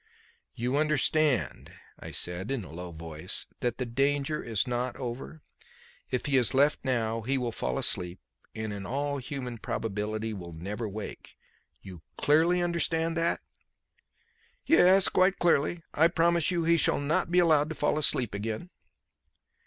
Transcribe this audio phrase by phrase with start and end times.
[0.55, 5.43] "You understand," I said in a low voice, "that the danger is not over?
[6.09, 8.19] If he is left now he will fall asleep,
[8.55, 11.37] and in all human probability will never wake.
[11.83, 13.41] You clearly understand that?"
[14.65, 15.83] "Yes, quite clearly.
[15.93, 18.71] I promise you he shall not be allowed to fall asleep again."